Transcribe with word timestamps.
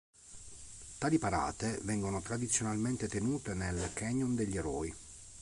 Tali 0.97 1.19
parate 1.19 1.77
vengono 1.83 2.23
tradizionalmente 2.23 3.07
tenute 3.07 3.53
nel 3.53 3.91
"Canyon 3.93 4.33
degli 4.33 4.57
Eroi". 4.57 4.95